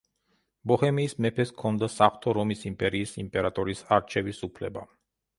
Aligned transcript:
ბოჰემიის 0.69 1.11
მეფეს 1.25 1.51
ჰქონდა 1.51 1.89
საღვთო 1.95 2.33
რომის 2.37 2.63
იმპერიის 2.69 3.13
იმპერატორის 3.25 3.83
არჩევის 3.99 4.41
უფლება. 4.49 4.83